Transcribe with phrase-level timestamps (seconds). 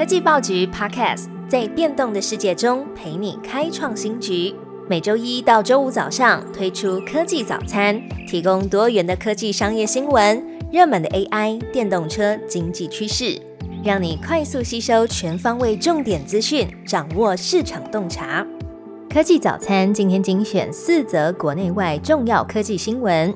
[0.00, 4.54] 科技报局 Podcast 在变动的世界中陪你开创新局。
[4.88, 10.42] 每周一到周五早上推出科技早餐，提供多元的科技商业新闻、
[10.72, 13.38] 热门的 AI、电动车、经济趋势，
[13.84, 18.46] 让你快速吸收全方位重点资讯，掌握市场洞察。
[19.12, 23.34] 科技早餐今天精选四则国内外重要科技新闻。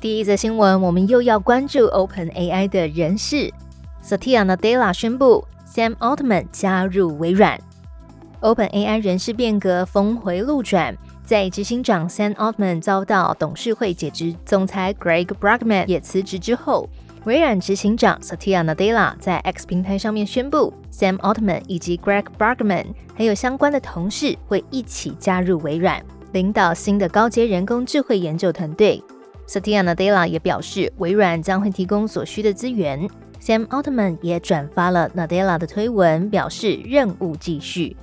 [0.00, 3.52] 第一则新闻，我们又要关注 Open AI 的人事。
[4.04, 7.58] Satya Nadella 宣布 Sam Altman 加入微软。
[8.40, 16.86] Open AI 人事变革峰回路转，在执行长 Sam Altman 遭到董事会解职，总裁 Greg Brockman 也辞职之后，
[17.24, 29.02] 微软执行长 Satya Nadella 在 X 平台上面宣布，Sam Altman 以及 Greg Brockman 还有相关的同事会一起加入微软，领导新的高阶人工智慧研究团队。
[29.48, 33.08] Satya Nadella 也表示，微软将会提供所需的资源。
[33.44, 37.94] Sam Altman 也转发了 Nadella 的推文，表示任务继续。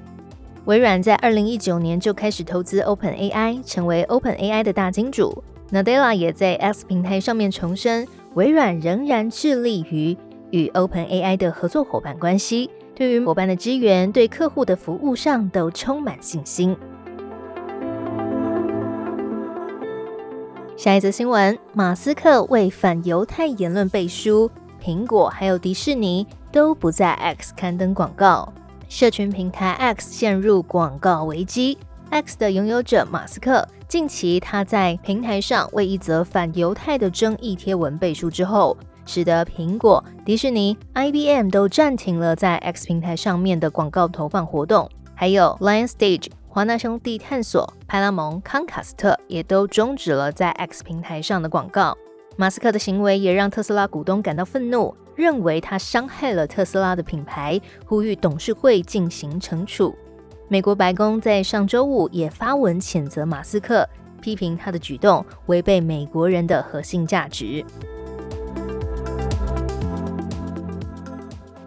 [0.66, 5.44] 微软在二零一九年就开始投资 Open AI，成为 Open AI 的大金主。
[5.72, 10.16] Nadella 也在 X 平台上面重申，微软仍然致力于
[10.52, 16.78] 与 Open AI 的合作伙伴关系，对于伙伴的支援、对客户的服务上都充满信心。
[20.78, 24.50] 下一则新闻：马斯克为反犹太言论背书，
[24.83, 28.51] 苹果还有迪士尼都不在 X 刊登广告。
[28.89, 31.77] 社群平台 X 陷入广告危机。
[32.09, 46.29] X 的拥有者马斯克近期他在平台上为一则反犹太的争议贴文背书之后，使得苹果、迪士尼、IBM 都暂停了在 X 平台上面的广告投放活动，还有 Lion Stage。
[46.49, 51.97] 华纳兄弟探索、派拉蒙、康卡斯特也都终止了在 X 平台上的广告。
[52.42, 59.94] 马斯克的行为也让特斯拉股东感到愤怒，认为他伤害了特斯拉的品牌，呼吁董事会进行惩处。
[60.48, 63.88] 美国白宫在上周五也发文谴责马斯克，
[64.23, 67.64] 批评他的举动违背美国人的核心价值。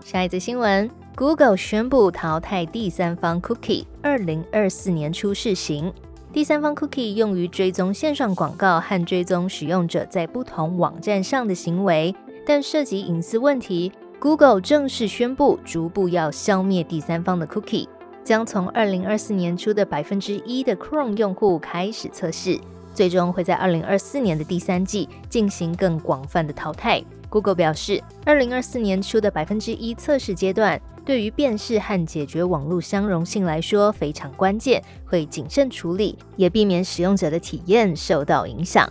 [0.05, 0.91] 下一则新闻。
[1.15, 5.95] Google 宣布淘汰第三方 Cookie，二零二四年初试行。
[6.35, 12.13] 第三方 Cookie 用于追踪线上广告和追踪使用者在不同网站上的行为，
[12.45, 13.93] 但涉及隐私问题。
[14.19, 17.87] Google 正式宣布，逐步要消灭第三方的 Cookie，
[18.25, 22.59] 将从二零二四年初的百分之一的 Chrome 用户开始测试，
[22.93, 27.01] 最终会在二零二四年的第三季进行更广泛的淘汰。
[27.29, 30.81] Google 表示，二零二四年初的百分之一测试阶段。
[31.05, 38.89] 对于辨识和解决网络相容性来说非常关键，会谨慎处理，也避免使用者的体验受到影响。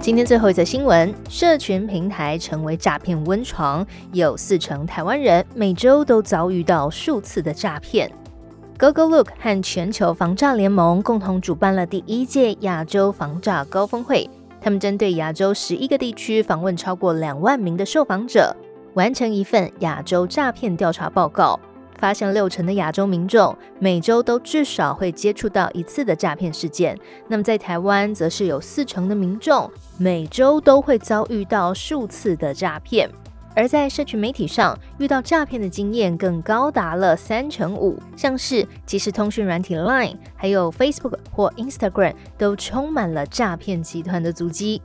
[0.00, 8.10] 今天最后一则新闻：社群平台成为诈骗温床，有四成台湾人每周都遭遇到数次的诈骗。
[8.78, 14.28] GoGoLook 和全球防诈联盟共同主办了第一届亚洲防诈高峰会。
[14.64, 18.56] 他们针对亚洲十一个地区访问超过两万名的受访者，
[18.94, 21.60] 完成一份亚洲诈骗调查报告，
[21.98, 26.98] 发现六成的亚洲民众每周都至少会接触到一次的诈骗事件。
[27.28, 33.10] 那么在台湾，则是有四成的民众每周都会遭遇到数次的诈骗。
[33.54, 44.82] 而在社群媒体上遇到诈骗的经验更高达了三成五，像是即时通讯软体 Line，还有 Facebook 或 Instagram 都充满了诈骗集团的足迹。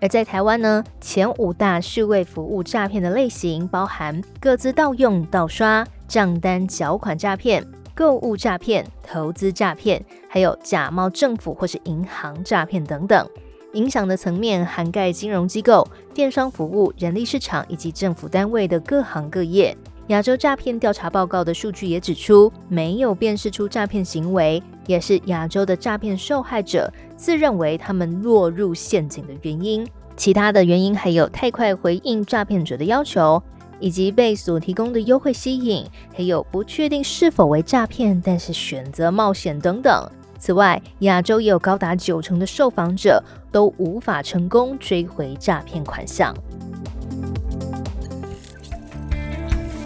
[0.00, 13.26] 而在台湾呢，前五大数位服务诈骗的类型包含各自盗用、盗刷、账单缴款诈骗、购物诈骗、投资诈骗，还有假冒政府或是银行诈骗等等。
[13.74, 19.76] 影响的层面涵盖金融机构、电商服务、人力市场以及政府单位的各行各业。
[20.08, 29.86] 亚洲诈骗调查报告的数据也指出，没有辨识出诈骗行为，也是亚洲的诈骗受害者自认为他们落入陷阱的原因。
[30.16, 33.42] 其他的原因还有太快回应诈骗者的要求，
[33.80, 35.84] 以及被所提供的优惠吸引，
[36.14, 40.06] 还有不确定是否为诈骗，但是选择冒险等等。
[40.44, 46.34] 此外，亚洲也有高达九成的受访者都无法成功追回诈骗款项。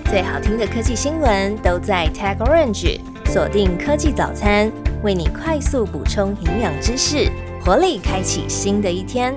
[0.07, 4.69] 最好听的科技新闻都在 Tag Orange，锁定科技早餐，
[5.05, 7.31] 为你快速补充营养知识，
[7.65, 9.33] 活力开启新的一天。